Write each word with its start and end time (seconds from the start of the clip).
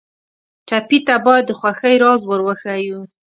ټپي 0.67 0.99
ته 1.07 1.15
باید 1.25 1.43
د 1.47 1.51
خوښۍ 1.59 1.95
راز 2.03 2.21
ور 2.25 2.41
وښیو. 2.43 2.99